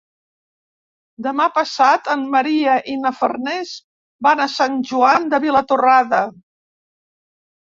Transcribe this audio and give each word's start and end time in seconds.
Demà 1.25 1.45
passat 1.57 2.09
en 2.13 2.23
Maria 2.35 2.77
i 2.93 2.95
na 3.01 3.11
Farners 3.19 3.75
van 4.29 4.43
a 4.47 4.49
Sant 4.55 4.81
Joan 4.93 5.29
de 5.35 5.43
Vilatorrada. 5.45 6.25